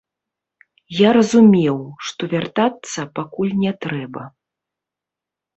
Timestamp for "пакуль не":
3.21-3.71